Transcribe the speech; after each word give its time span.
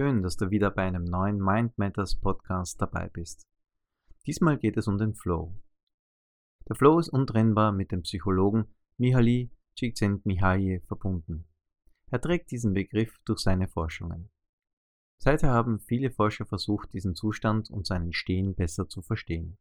Schön, 0.00 0.22
dass 0.22 0.38
du 0.38 0.48
wieder 0.48 0.70
bei 0.70 0.84
einem 0.84 1.04
neuen 1.04 1.38
Mind 1.44 1.76
Matters 1.76 2.18
Podcast 2.18 2.80
dabei 2.80 3.10
bist. 3.10 3.46
Diesmal 4.26 4.56
geht 4.56 4.78
es 4.78 4.88
um 4.88 4.96
den 4.96 5.12
Flow. 5.12 5.54
Der 6.66 6.74
Flow 6.74 6.98
ist 6.98 7.10
untrennbar 7.10 7.70
mit 7.72 7.92
dem 7.92 8.00
Psychologen 8.00 8.64
Mihaly 8.96 9.50
Csikszentmihalyi 9.74 10.80
verbunden. 10.86 11.44
Er 12.10 12.18
trägt 12.18 12.50
diesen 12.50 12.72
Begriff 12.72 13.14
durch 13.26 13.40
seine 13.40 13.68
Forschungen. 13.68 14.30
Seither 15.18 15.50
haben 15.50 15.80
viele 15.80 16.10
Forscher 16.10 16.46
versucht, 16.46 16.94
diesen 16.94 17.14
Zustand 17.14 17.68
und 17.68 17.86
sein 17.86 18.04
Entstehen 18.04 18.54
besser 18.54 18.88
zu 18.88 19.02
verstehen. 19.02 19.58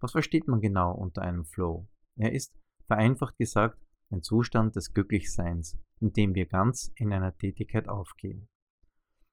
Was 0.00 0.10
versteht 0.10 0.48
man 0.48 0.60
genau 0.60 0.92
unter 0.92 1.22
einem 1.22 1.44
Flow? 1.44 1.86
Er 2.16 2.32
ist, 2.32 2.52
vereinfacht 2.88 3.38
gesagt, 3.38 3.78
ein 4.10 4.24
Zustand 4.24 4.74
des 4.74 4.92
Glücklichseins, 4.92 5.78
in 6.00 6.12
dem 6.12 6.34
wir 6.34 6.46
ganz 6.46 6.90
in 6.96 7.12
einer 7.12 7.38
Tätigkeit 7.38 7.88
aufgehen. 7.88 8.48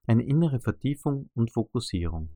Eine 0.06 0.24
innere 0.24 0.60
Vertiefung 0.60 1.30
und 1.34 1.50
Fokussierung. 1.50 2.28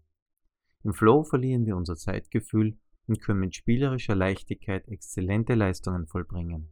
Im 0.84 0.94
Flow 0.94 1.22
verlieren 1.22 1.66
wir 1.66 1.76
unser 1.76 1.96
Zeitgefühl 1.96 2.78
und 3.06 3.20
können 3.20 3.40
mit 3.40 3.54
spielerischer 3.54 4.14
Leichtigkeit 4.14 4.88
exzellente 4.88 5.54
Leistungen 5.54 6.06
vollbringen. 6.06 6.70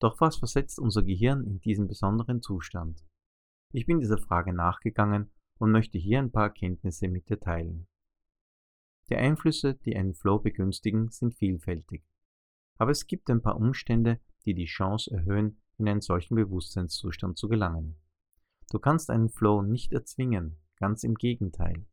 Doch 0.00 0.18
was 0.20 0.36
versetzt 0.36 0.78
unser 0.78 1.02
Gehirn 1.02 1.44
in 1.44 1.60
diesen 1.60 1.86
besonderen 1.86 2.40
Zustand? 2.40 3.04
Ich 3.72 3.84
bin 3.84 4.00
dieser 4.00 4.18
Frage 4.18 4.54
nachgegangen 4.54 5.30
und 5.58 5.70
möchte 5.70 5.98
hier 5.98 6.18
ein 6.18 6.32
paar 6.32 6.44
Erkenntnisse 6.44 7.08
mit 7.08 7.28
dir 7.28 7.38
teilen. 7.38 7.86
Die 9.10 9.16
Einflüsse, 9.16 9.74
die 9.74 9.96
einen 9.96 10.14
Flow 10.14 10.38
begünstigen, 10.38 11.10
sind 11.10 11.34
vielfältig. 11.34 12.04
Aber 12.78 12.90
es 12.90 13.06
gibt 13.06 13.28
ein 13.30 13.42
paar 13.42 13.56
Umstände, 13.56 14.20
die 14.46 14.54
die 14.54 14.64
Chance 14.64 15.10
erhöhen, 15.10 15.60
in 15.78 15.88
einen 15.88 16.00
solchen 16.00 16.36
Bewusstseinszustand 16.36 17.36
zu 17.36 17.48
gelangen. 17.48 17.96
Du 18.70 18.78
kannst 18.78 19.10
einen 19.10 19.28
Flow 19.28 19.62
nicht 19.62 19.92
erzwingen, 19.92 20.56
ganz 20.76 21.04
im 21.04 21.14
Gegenteil. 21.14 21.86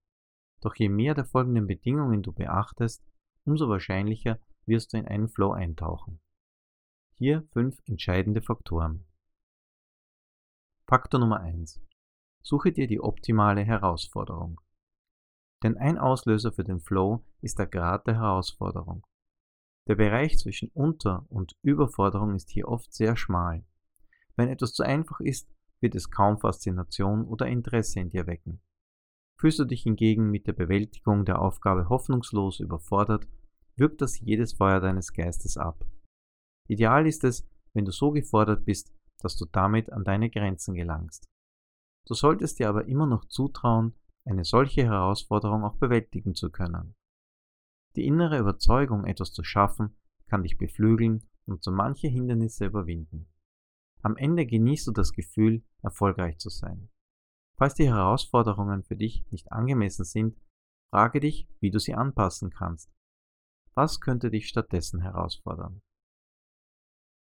Doch 0.62 0.76
je 0.76 0.90
mehr 0.90 1.14
der 1.14 1.26
folgenden 1.26 1.68
Bedingungen 1.68 2.24
du 2.24 2.32
beachtest, 2.32 3.04
umso 3.46 3.70
wahrscheinlicher 3.70 4.40
wirst 4.66 4.94
du 4.94 4.98
in 4.98 5.08
einen 5.08 5.30
Flow 5.30 5.52
eintauchen. 5.52 6.20
Hier 7.16 7.48
fünf 7.52 7.78
entscheidende 7.86 8.42
Faktoren. 8.42 9.06
Faktor 10.88 11.20
Nummer 11.20 11.42
1. 11.42 11.82
Suche 12.42 12.72
dir 12.72 12.88
die 12.88 13.00
optimale 13.00 13.64
Herausforderung. 13.64 14.60
Denn 15.64 15.78
ein 15.78 15.98
Auslöser 15.98 16.52
für 16.52 16.64
den 16.64 16.82
Flow 16.82 17.24
ist 17.42 17.60
der 17.60 17.68
Grad 17.68 18.08
der 18.08 18.16
Herausforderung. 18.16 19.06
Der 19.88 19.96
Bereich 19.96 20.38
zwischen 20.38 20.70
Unter- 20.74 21.26
und 21.30 21.56
Überforderung 21.62 22.36
ist 22.36 22.50
hier 22.50 22.68
oft 22.68 22.94
sehr 22.94 23.16
schmal. 23.16 23.64
Wenn 24.36 24.50
etwas 24.50 24.74
zu 24.74 24.84
einfach 24.84 25.20
ist, 25.20 25.50
wird 25.84 25.94
es 25.94 26.10
kaum 26.10 26.40
Faszination 26.40 27.26
oder 27.26 27.46
Interesse 27.46 28.00
in 28.00 28.10
dir 28.10 28.26
wecken. 28.26 28.60
Fühlst 29.38 29.60
du 29.60 29.66
dich 29.66 29.84
hingegen 29.84 30.32
mit 30.32 30.48
der 30.48 30.54
Bewältigung 30.54 31.26
der 31.26 31.40
Aufgabe 31.40 31.90
hoffnungslos 31.90 32.60
überfordert, 32.60 33.28
wirkt 33.76 34.02
das 34.02 34.20
jedes 34.20 34.54
Feuer 34.54 34.80
deines 34.80 35.14
Geistes 35.14 35.58
ab. 35.58 35.86
Ideal 36.68 37.06
ist 37.06 37.24
es, 37.24 37.48
wenn 37.74 37.86
du 37.86 37.92
so 37.92 38.12
gefordert 38.12 38.66
bist, 38.66 38.94
dass 39.20 39.36
du 39.36 39.46
damit 39.46 39.92
an 39.92 40.04
deine 40.04 40.30
Grenzen 40.30 40.74
gelangst. 40.74 41.30
Du 42.06 42.14
solltest 42.14 42.60
dir 42.60 42.70
aber 42.70 42.86
immer 42.86 43.06
noch 43.06 43.26
zutrauen, 43.26 43.94
eine 44.26 44.46
solche 44.46 44.84
Herausforderung 44.84 45.64
auch 45.64 45.76
bewältigen 45.76 46.36
zu 46.36 46.50
können. 46.50 46.96
Die 47.96 48.06
innere 48.06 48.40
Überzeugung, 48.40 49.06
etwas 49.06 49.34
zu 49.34 49.44
schaffen, 49.44 49.98
kann 50.28 50.44
dich 50.44 50.58
beflügeln 50.58 51.30
und 51.46 51.64
so 51.64 51.72
manche 51.72 52.08
Hindernisse 52.08 52.66
überwinden. 52.66 53.28
Am 54.04 54.18
Ende 54.18 54.46
genießt 54.46 54.88
du 54.88 54.92
das 54.92 55.14
Gefühl, 55.14 55.64
erfolgreich 55.82 56.38
zu 56.38 56.50
sein. 56.50 56.90
Falls 57.58 57.74
die 57.76 57.88
Herausforderungen 57.88 58.84
für 58.84 58.98
dich 58.98 59.26
nicht 59.32 59.52
angemessen 59.54 60.04
sind, 60.04 60.38
frage 60.90 61.22
dich, 61.22 61.48
wie 61.62 61.72
du 61.72 61.80
sie 61.80 61.94
anpassen 61.94 62.50
kannst. 62.50 62.92
Was 63.76 64.02
könnte 64.02 64.30
dich 64.30 64.50
stattdessen 64.50 65.02
herausfordern? 65.02 65.82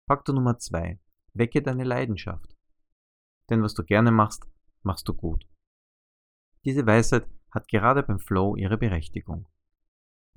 Faktor 0.08 0.34
Nummer 0.34 0.58
2. 0.58 0.98
Wecke 1.34 1.62
deine 1.62 1.84
Leidenschaft. 1.84 2.56
Denn 3.48 3.62
was 3.62 3.74
du 3.74 3.84
gerne 3.84 4.10
machst, 4.10 4.50
machst 4.82 5.08
du 5.08 5.14
gut. 5.14 5.48
Diese 6.64 6.84
Weisheit 6.84 7.28
hat 7.52 7.68
gerade 7.68 8.02
beim 8.02 8.18
Flow 8.18 8.56
ihre 8.56 8.76
Berechtigung. 8.76 9.48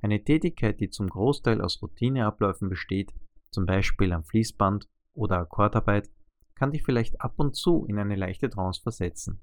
Eine 0.01 0.23
Tätigkeit, 0.23 0.79
die 0.79 0.89
zum 0.89 1.09
Großteil 1.09 1.61
aus 1.61 1.81
Routineabläufen 1.81 2.69
besteht, 2.69 3.13
zum 3.49 3.65
Beispiel 3.65 4.13
am 4.13 4.23
Fließband 4.23 4.87
oder 5.13 5.39
Akkordarbeit, 5.39 6.11
kann 6.57 6.71
dich 6.71 6.83
vielleicht 6.83 7.21
ab 7.21 7.35
und 7.37 7.55
zu 7.55 7.85
in 7.85 7.99
eine 7.99 8.15
leichte 8.15 8.49
Trance 8.49 8.81
versetzen. 8.81 9.41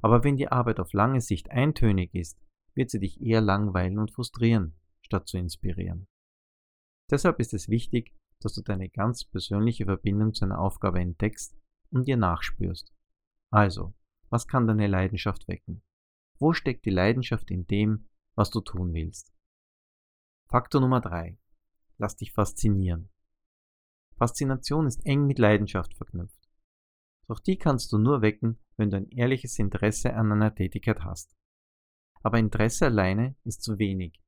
Aber 0.00 0.24
wenn 0.24 0.36
die 0.36 0.48
Arbeit 0.48 0.80
auf 0.80 0.92
lange 0.92 1.20
Sicht 1.20 1.50
eintönig 1.50 2.14
ist, 2.14 2.40
wird 2.74 2.90
sie 2.90 3.00
dich 3.00 3.20
eher 3.20 3.40
langweilen 3.40 3.98
und 3.98 4.12
frustrieren, 4.12 4.76
statt 5.02 5.26
zu 5.26 5.36
inspirieren. 5.36 6.06
Deshalb 7.10 7.40
ist 7.40 7.54
es 7.54 7.68
wichtig, 7.68 8.14
dass 8.40 8.54
du 8.54 8.62
deine 8.62 8.88
ganz 8.88 9.24
persönliche 9.24 9.86
Verbindung 9.86 10.34
zu 10.34 10.44
einer 10.44 10.60
Aufgabe 10.60 11.00
entdeckst 11.00 11.56
und 11.90 12.06
dir 12.06 12.16
nachspürst. 12.16 12.92
Also, 13.50 13.94
was 14.30 14.46
kann 14.46 14.66
deine 14.66 14.86
Leidenschaft 14.86 15.48
wecken? 15.48 15.82
Wo 16.38 16.52
steckt 16.52 16.84
die 16.84 16.90
Leidenschaft 16.90 17.50
in 17.50 17.66
dem, 17.66 18.08
was 18.34 18.50
du 18.50 18.60
tun 18.60 18.92
willst? 18.92 19.32
Faktor 20.48 20.80
Nummer 20.80 21.00
3. 21.00 21.36
Lass 21.96 22.16
dich 22.16 22.32
faszinieren. 22.32 23.10
Faszination 24.18 24.86
ist 24.86 25.06
eng 25.06 25.26
mit 25.26 25.38
Leidenschaft 25.38 25.94
verknüpft. 25.94 26.48
Doch 27.28 27.38
die 27.38 27.56
kannst 27.56 27.92
du 27.92 27.98
nur 27.98 28.20
wecken, 28.20 28.58
wenn 28.76 28.90
du 28.90 28.96
ein 28.96 29.08
ehrliches 29.10 29.58
Interesse 29.58 30.14
an 30.14 30.32
einer 30.32 30.54
Tätigkeit 30.54 31.04
hast. 31.04 31.36
Aber 32.22 32.38
Interesse 32.38 32.86
alleine 32.86 33.36
ist 33.44 33.62
zu 33.62 33.78
wenig. 33.78 34.20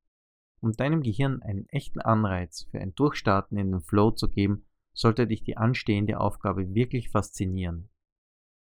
Um 0.61 0.71
deinem 0.71 1.01
Gehirn 1.01 1.41
einen 1.41 1.67
echten 1.69 1.99
Anreiz 1.99 2.67
für 2.71 2.79
ein 2.79 2.95
Durchstarten 2.95 3.57
in 3.57 3.71
den 3.71 3.81
Flow 3.81 4.11
zu 4.11 4.29
geben, 4.29 4.65
sollte 4.93 5.27
dich 5.27 5.43
die 5.43 5.57
anstehende 5.57 6.19
Aufgabe 6.19 6.73
wirklich 6.73 7.09
faszinieren. 7.09 7.89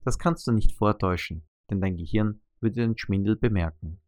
Das 0.03 0.17
kannst 0.17 0.47
du 0.47 0.51
nicht 0.51 0.71
vortäuschen, 0.71 1.45
denn 1.69 1.81
dein 1.81 1.97
Gehirn 1.97 2.41
würde 2.59 2.81
den 2.81 2.97
Schwindel 2.97 3.35
bemerken. 3.35 4.01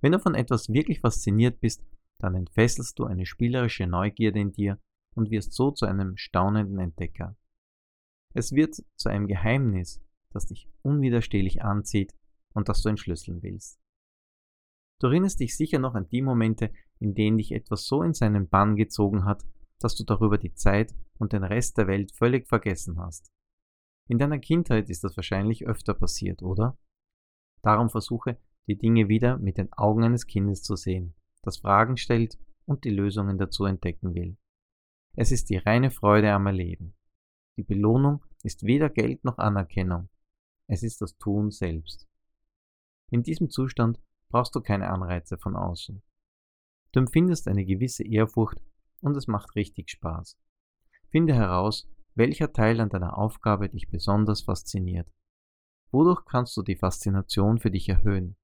Wenn 0.00 0.12
du 0.12 0.20
von 0.20 0.34
etwas 0.34 0.68
wirklich 0.68 1.00
fasziniert 1.00 1.60
bist, 1.60 1.84
dann 2.18 2.34
entfesselst 2.34 2.98
du 2.98 3.04
eine 3.04 3.26
spielerische 3.26 3.86
Neugierde 3.86 4.40
in 4.40 4.52
dir 4.52 4.80
und 5.18 5.30
wirst 5.30 5.52
so 5.52 5.72
zu 5.72 5.84
einem 5.84 6.16
staunenden 6.16 6.78
Entdecker. 6.78 7.36
Es 8.34 8.52
wird 8.52 8.76
zu 8.94 9.08
einem 9.08 9.26
Geheimnis, 9.26 10.00
das 10.30 10.46
dich 10.46 10.68
unwiderstehlich 10.82 11.62
anzieht 11.62 12.14
und 12.54 12.68
das 12.68 12.82
du 12.82 12.88
entschlüsseln 12.88 13.42
willst. 13.42 13.80
Du 15.00 15.08
erinnerst 15.08 15.40
dich 15.40 15.56
sicher 15.56 15.80
noch 15.80 15.94
an 15.94 16.08
die 16.08 16.22
Momente, 16.22 16.72
in 17.00 17.14
denen 17.14 17.36
dich 17.36 17.52
etwas 17.52 17.86
so 17.86 18.02
in 18.02 18.14
seinen 18.14 18.48
Bann 18.48 18.76
gezogen 18.76 19.24
hat, 19.24 19.44
dass 19.80 19.96
du 19.96 20.04
darüber 20.04 20.38
die 20.38 20.54
Zeit 20.54 20.94
und 21.18 21.32
den 21.32 21.44
Rest 21.44 21.78
der 21.78 21.88
Welt 21.88 22.12
völlig 22.12 22.46
vergessen 22.46 22.98
hast. 22.98 23.32
In 24.08 24.18
deiner 24.18 24.38
Kindheit 24.38 24.88
ist 24.88 25.04
das 25.04 25.16
wahrscheinlich 25.16 25.66
öfter 25.66 25.94
passiert, 25.94 26.42
oder? 26.42 26.78
Darum 27.62 27.90
versuche, 27.90 28.38
die 28.68 28.78
Dinge 28.78 29.08
wieder 29.08 29.36
mit 29.38 29.58
den 29.58 29.72
Augen 29.72 30.04
eines 30.04 30.26
Kindes 30.26 30.62
zu 30.62 30.76
sehen, 30.76 31.14
das 31.42 31.58
Fragen 31.58 31.96
stellt 31.96 32.38
und 32.66 32.84
die 32.84 32.90
Lösungen 32.90 33.38
dazu 33.38 33.64
entdecken 33.64 34.14
will. 34.14 34.36
Es 35.20 35.32
ist 35.32 35.50
die 35.50 35.56
reine 35.56 35.90
Freude 35.90 36.32
am 36.32 36.46
Erleben. 36.46 36.94
Die 37.56 37.64
Belohnung 37.64 38.24
ist 38.44 38.62
weder 38.62 38.88
Geld 38.88 39.24
noch 39.24 39.38
Anerkennung. 39.38 40.08
Es 40.68 40.84
ist 40.84 41.00
das 41.00 41.18
Tun 41.18 41.50
selbst. 41.50 42.06
In 43.10 43.24
diesem 43.24 43.50
Zustand 43.50 44.00
brauchst 44.28 44.54
du 44.54 44.60
keine 44.60 44.88
Anreize 44.88 45.36
von 45.36 45.56
außen. 45.56 46.00
Du 46.92 47.00
empfindest 47.00 47.48
eine 47.48 47.64
gewisse 47.64 48.04
Ehrfurcht 48.06 48.62
und 49.00 49.16
es 49.16 49.26
macht 49.26 49.56
richtig 49.56 49.90
Spaß. 49.90 50.38
Finde 51.10 51.34
heraus, 51.34 51.90
welcher 52.14 52.52
Teil 52.52 52.80
an 52.80 52.88
deiner 52.88 53.18
Aufgabe 53.18 53.68
dich 53.68 53.88
besonders 53.90 54.42
fasziniert. 54.42 55.12
Wodurch 55.90 56.26
kannst 56.26 56.56
du 56.56 56.62
die 56.62 56.76
Faszination 56.76 57.58
für 57.58 57.72
dich 57.72 57.88
erhöhen? 57.88 58.36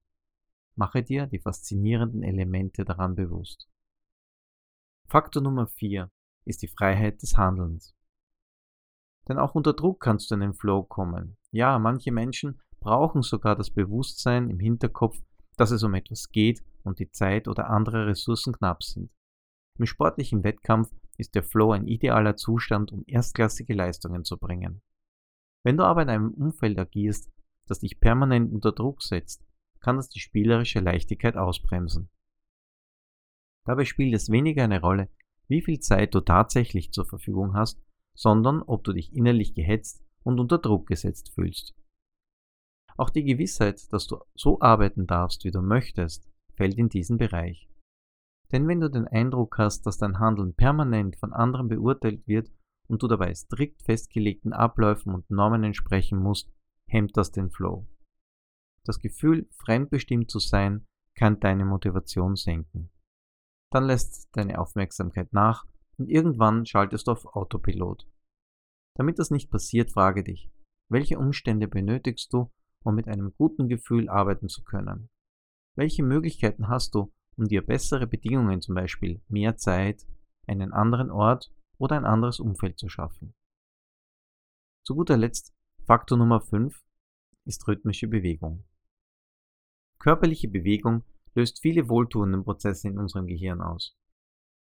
Mache 0.75 1.05
dir 1.05 1.29
die 1.29 1.39
faszinierenden 1.39 2.25
Elemente 2.25 2.85
daran 2.85 3.15
bewusst. 3.15 3.69
Faktor 5.07 5.41
Nummer 5.41 5.69
4 5.69 6.11
ist 6.45 6.63
die 6.63 6.69
Freiheit 6.69 7.23
des 7.23 7.37
Handelns. 7.37 7.95
Denn 9.29 9.39
auch 9.39 9.55
unter 9.55 9.73
Druck 9.73 10.01
kannst 10.01 10.31
du 10.31 10.35
in 10.35 10.41
den 10.41 10.55
Flow 10.55 10.83
kommen. 10.83 11.37
Ja, 11.51 11.79
manche 11.79 12.13
Menschen 12.13 12.61
brauchen 12.81 13.23
sogar 13.23 13.57
das 13.57 13.71
Bewusstsein 13.71 14.51
im 14.51 14.61
Hinterkopf, 14.61 15.19
dass 15.57 15.71
es 15.71 15.83
um 15.83 15.95
etwas 15.95 16.31
geht 16.31 16.63
und 16.83 16.99
die 16.99 17.11
Zeit 17.11 17.49
oder 17.49 17.71
andere 17.71 18.07
Ressourcen 18.07 18.53
knapp 18.53 18.83
sind. 18.83 19.11
Im 19.79 19.87
sportlichen 19.87 20.45
Wettkampf 20.45 20.93
ist 21.17 21.35
der 21.35 21.43
Flow 21.43 21.73
ein 21.73 21.87
idealer 21.87 22.37
Zustand, 22.37 22.93
um 22.93 23.05
erstklassige 23.07 23.75
Leistungen 23.75 24.25
zu 24.25 24.37
bringen. 24.37 24.83
Wenn 25.65 25.77
du 25.77 25.85
aber 25.85 26.03
in 26.03 26.11
einem 26.11 26.31
Umfeld 26.33 26.79
agierst, 26.79 27.33
das 27.67 27.81
dich 27.81 27.99
permanent 27.99 28.53
unter 28.53 28.73
Druck 28.73 29.03
setzt, 29.03 29.45
kann 29.81 29.97
das 29.97 30.09
die 30.11 30.21
spielerische 30.21 30.81
Leichtigkeit 30.81 31.37
ausbremsen. 31.37 32.11
Dabei 33.65 33.85
spielt 33.85 34.15
es 34.15 34.31
weniger 34.31 34.65
eine 34.65 34.81
Rolle, 34.81 35.09
wie 35.49 35.63
viel 35.63 35.81
Zeit 35.81 36.15
du 36.15 36.21
tatsächlich 36.21 36.93
zur 36.93 37.07
Verfügung 37.07 37.55
hast, 37.55 37.81
sondern 38.15 38.63
ob 38.63 38.85
du 38.85 38.93
dich 38.93 39.15
innerlich 39.15 39.55
gehetzt 39.55 40.05
und 40.23 40.41
unter 40.41 40.59
Druck 40.59 40.87
gesetzt 40.87 41.33
fühlst. 41.35 41.75
Auch 42.97 43.11
die 43.11 43.25
Gewissheit, 43.25 43.93
dass 43.93 44.07
du 44.07 44.19
so 44.35 44.61
arbeiten 44.61 45.07
darfst, 45.07 45.45
wie 45.45 45.51
du 45.51 45.61
möchtest, 45.61 46.29
fällt 46.55 46.77
in 46.77 46.89
diesen 46.89 47.19
Bereich. 47.19 47.69
Denn 48.53 48.69
wenn 48.69 48.81
du 48.81 48.89
den 48.89 49.09
Eindruck 49.09 49.59
hast, 49.59 49.85
dass 49.87 49.99
dein 49.99 50.21
Handeln 50.21 50.55
permanent 50.55 51.17
von 51.17 51.33
anderen 51.33 51.69
beurteilt 51.69 52.27
wird 52.29 52.51
und 52.87 53.03
du 53.03 53.09
dabei 53.09 53.35
strikt 53.35 53.83
festgelegten 53.83 54.53
Abläufen 54.53 55.13
und 55.13 55.29
Normen 55.31 55.65
entsprechen 55.65 56.21
musst, 56.21 56.53
hemmt 56.87 57.17
das 57.17 57.33
den 57.33 57.51
Flow. 57.51 57.89
Das 58.85 59.01
Gefühl, 59.01 59.49
fremdbestimmt 59.65 60.31
zu 60.31 60.39
sein, 60.39 60.87
kann 61.17 61.41
deine 61.41 61.65
Motivation 61.65 62.37
senken. 62.37 62.91
Dann 63.75 63.87
lässt 63.89 64.29
deine 64.37 64.61
Aufmerksamkeit 64.61 65.33
nach 65.33 65.67
und 65.99 66.09
irgendwann 66.09 66.65
schaltest 66.65 67.09
du 67.09 67.11
auf 67.11 67.27
Autopilot. 67.35 68.09
Damit 68.97 69.19
das 69.19 69.33
nicht 69.33 69.51
passiert, 69.51 69.91
frage 69.91 70.23
dich, 70.23 70.49
welche 70.89 71.19
Umstände 71.19 71.67
benötigst 71.67 72.33
du, 72.33 72.53
um 72.85 72.95
mit 72.95 73.09
einem 73.09 73.35
guten 73.37 73.67
Gefühl 73.67 74.09
arbeiten 74.09 74.49
zu 74.49 74.63
können? 74.63 75.11
Welche 75.75 76.05
Möglichkeiten 76.05 76.69
hast 76.69 76.95
du, 76.95 77.13
um 77.37 77.49
dir 77.49 77.67
bessere 77.67 78.07
Bedingungen, 78.07 78.61
zum 78.61 78.77
Beispiel 78.77 79.21
mehr 79.27 79.57
Zeit, 79.57 80.07
einen 80.47 80.73
anderen 80.73 81.11
Ort 81.11 81.53
oder 81.77 81.97
ein 81.97 82.05
anderes 82.05 82.39
Umfeld 82.39 82.79
zu 82.79 82.89
schaffen? 82.89 83.35
Zu 84.85 84.95
guter 84.95 85.17
Letzt, 85.17 85.53
Faktor 85.85 86.17
Nummer 86.17 86.41
5 86.41 86.81
ist 87.45 87.67
rhythmische 87.67 88.07
Bewegung. 88.07 88.65
Körperliche 89.99 90.47
Bewegung 90.47 91.03
löst 91.35 91.61
viele 91.61 91.89
wohltuende 91.89 92.43
Prozesse 92.43 92.89
in 92.89 92.99
unserem 92.99 93.27
Gehirn 93.27 93.61
aus. 93.61 93.97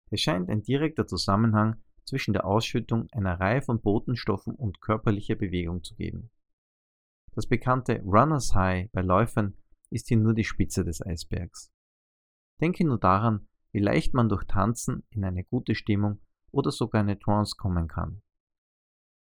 Es 0.10 0.22
scheint 0.22 0.50
ein 0.50 0.64
direkter 0.64 1.08
Zusammenhang 1.08 1.82
zwischen 2.06 2.34
der 2.34 2.46
Ausschüttung 2.46 3.08
einer 3.12 3.40
Reihe 3.40 3.62
von 3.62 3.82
Botenstoffen 3.82 4.56
und 4.56 4.82
körperlicher 4.82 5.36
Bewegung 5.36 5.84
zu 5.84 5.96
geben. 5.96 6.30
Das 7.34 7.48
bekannte 7.48 8.02
Runners 8.04 8.54
High 8.54 8.90
bei 8.92 9.02
Läufern 9.02 9.58
ist 9.90 10.08
hier 10.08 10.18
nur 10.18 10.34
die 10.34 10.44
Spitze 10.44 10.84
des 10.84 11.06
Eisbergs. 11.06 11.72
Denke 12.62 12.86
nur 12.86 13.00
daran, 13.00 13.48
wie 13.72 13.80
leicht 13.80 14.14
man 14.14 14.30
durch 14.30 14.46
Tanzen 14.46 15.04
in 15.10 15.26
eine 15.26 15.44
gute 15.44 15.76
Stimmung 15.76 16.22
oder 16.52 16.72
sogar 16.72 17.02
eine 17.02 17.20
Trance 17.20 17.56
kommen 17.58 17.88
kann. 17.88 18.22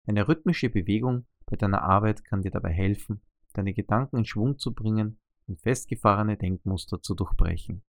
Eine 0.07 0.29
rhythmische 0.29 0.71
Bewegung 0.71 1.27
bei 1.47 1.57
deiner 1.57 1.83
Arbeit 1.83 2.25
kann 2.25 2.43
dir 2.43 2.51
dabei 2.51 2.73
helfen, 2.73 3.23
deine 3.55 3.75
Gedanken 3.75 4.19
in 4.19 4.25
Schwung 4.25 4.59
zu 4.59 4.73
bringen 4.73 5.19
und 5.47 5.61
festgefahrene 5.61 6.37
Denkmuster 6.37 7.01
zu 7.01 7.15
durchbrechen. 7.15 7.83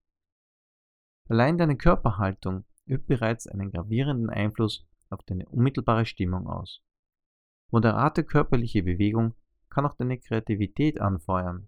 Allein 1.28 1.58
deine 1.58 1.78
Körperhaltung 1.78 2.66
übt 2.86 3.08
bereits 3.08 3.48
einen 3.48 3.72
gravierenden 3.72 4.30
Einfluss 4.30 4.86
auf 5.10 5.24
deine 5.24 5.48
unmittelbare 5.48 6.06
Stimmung 6.06 6.48
aus. 6.48 6.82
Moderate 7.72 8.24
körperliche 8.24 8.84
Bewegung 8.84 9.34
kann 9.70 9.86
auch 9.86 9.96
deine 9.96 10.20
Kreativität 10.20 11.02
anfeuern. 11.02 11.68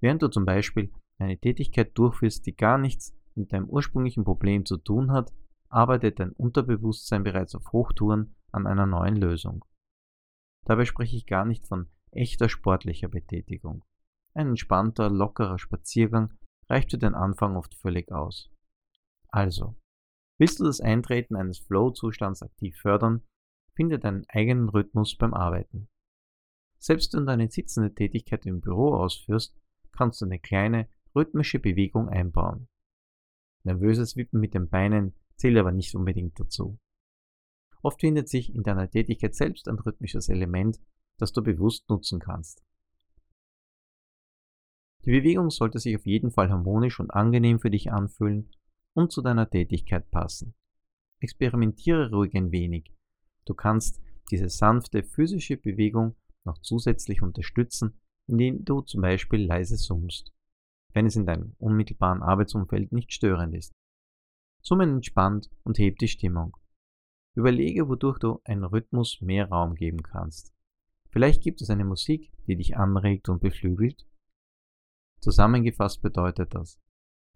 Während 0.00 0.22
du 0.22 0.28
zum 0.28 0.44
Beispiel 0.44 0.92
eine 1.18 1.38
Tätigkeit 1.38 1.96
durchführst, 1.96 2.46
die 2.46 2.56
gar 2.56 2.78
nichts 2.78 3.14
mit 3.34 3.52
deinem 3.52 3.68
ursprünglichen 3.68 4.24
Problem 4.24 4.64
zu 4.64 4.76
tun 4.78 5.12
hat, 5.12 5.32
arbeitet 5.68 6.20
dein 6.20 6.32
Unterbewusstsein 6.32 7.22
bereits 7.24 7.54
auf 7.54 7.72
Hochtouren 7.72 8.34
an 8.52 8.66
einer 8.66 8.86
neuen 8.86 9.16
Lösung. 9.16 9.64
Dabei 10.64 10.84
spreche 10.84 11.16
ich 11.16 11.26
gar 11.26 11.44
nicht 11.44 11.66
von 11.66 11.88
echter 12.10 12.48
sportlicher 12.48 13.08
Betätigung. 13.08 13.84
Ein 14.34 14.48
entspannter, 14.48 15.10
lockerer 15.10 15.58
Spaziergang 15.58 16.34
reicht 16.68 16.90
für 16.90 16.98
den 16.98 17.14
Anfang 17.14 17.56
oft 17.56 17.74
völlig 17.76 18.10
aus. 18.10 18.50
Also, 19.28 19.76
willst 20.38 20.58
du 20.58 20.64
das 20.64 20.80
Eintreten 20.80 21.36
eines 21.36 21.58
Flow-Zustands 21.60 22.42
aktiv 22.42 22.76
fördern, 22.76 23.22
finde 23.74 23.98
deinen 23.98 24.24
eigenen 24.28 24.68
Rhythmus 24.68 25.16
beim 25.16 25.34
Arbeiten. 25.34 25.88
Selbst 26.78 27.14
wenn 27.14 27.26
du 27.26 27.32
eine 27.32 27.50
sitzende 27.50 27.94
Tätigkeit 27.94 28.44
im 28.46 28.60
Büro 28.60 28.94
ausführst, 28.94 29.56
kannst 29.92 30.20
du 30.20 30.26
eine 30.26 30.38
kleine, 30.38 30.88
rhythmische 31.14 31.58
Bewegung 31.58 32.08
einbauen. 32.08 32.68
Nervöses 33.62 34.16
Wippen 34.16 34.40
mit 34.40 34.54
den 34.54 34.68
Beinen 34.68 35.14
zählt 35.36 35.56
aber 35.56 35.72
nicht 35.72 35.94
unbedingt 35.94 36.38
dazu. 36.38 36.78
Oft 37.82 38.00
findet 38.00 38.28
sich 38.28 38.54
in 38.54 38.62
deiner 38.62 38.90
Tätigkeit 38.90 39.34
selbst 39.34 39.68
ein 39.68 39.78
rhythmisches 39.78 40.28
Element, 40.28 40.80
das 41.18 41.32
du 41.32 41.42
bewusst 41.42 41.88
nutzen 41.88 42.18
kannst. 42.18 42.64
Die 45.06 45.10
Bewegung 45.10 45.50
sollte 45.50 45.78
sich 45.78 45.94
auf 45.96 46.06
jeden 46.06 46.30
Fall 46.30 46.48
harmonisch 46.48 46.98
und 46.98 47.10
angenehm 47.10 47.60
für 47.60 47.70
dich 47.70 47.92
anfühlen 47.92 48.48
und 48.94 49.12
zu 49.12 49.20
deiner 49.20 49.50
Tätigkeit 49.50 50.10
passen. 50.10 50.54
Experimentiere 51.20 52.10
ruhig 52.10 52.34
ein 52.34 52.52
wenig. 52.52 52.90
Du 53.44 53.52
kannst 53.52 54.00
diese 54.30 54.48
sanfte 54.48 55.02
physische 55.02 55.58
Bewegung 55.58 56.16
noch 56.44 56.58
zusätzlich 56.62 57.20
unterstützen, 57.20 58.00
indem 58.26 58.64
du 58.64 58.80
zum 58.80 59.02
Beispiel 59.02 59.44
leise 59.44 59.76
summst, 59.76 60.32
wenn 60.94 61.04
es 61.04 61.16
in 61.16 61.26
deinem 61.26 61.54
unmittelbaren 61.58 62.22
Arbeitsumfeld 62.22 62.92
nicht 62.92 63.12
störend 63.12 63.54
ist. 63.54 63.74
Summen 64.62 64.94
entspannt 64.94 65.50
und 65.64 65.78
hebt 65.78 66.00
die 66.00 66.08
Stimmung. 66.08 66.56
Überlege, 67.34 67.88
wodurch 67.88 68.18
du 68.18 68.40
einen 68.44 68.64
Rhythmus 68.64 69.20
mehr 69.20 69.50
Raum 69.50 69.74
geben 69.74 70.02
kannst. 70.02 70.54
Vielleicht 71.10 71.42
gibt 71.42 71.60
es 71.60 71.68
eine 71.68 71.84
Musik, 71.84 72.32
die 72.46 72.56
dich 72.56 72.76
anregt 72.76 73.28
und 73.28 73.42
beflügelt 73.42 74.06
Zusammengefasst 75.24 76.02
bedeutet 76.02 76.54
das, 76.54 76.78